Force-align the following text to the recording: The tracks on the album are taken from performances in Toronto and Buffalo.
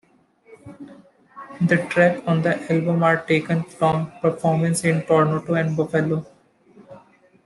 The 1.67 1.77
tracks 1.89 2.25
on 2.25 2.41
the 2.41 2.59
album 2.73 3.03
are 3.03 3.23
taken 3.23 3.63
from 3.65 4.11
performances 4.19 4.83
in 4.85 5.03
Toronto 5.05 5.53
and 5.53 5.77
Buffalo. 5.77 6.25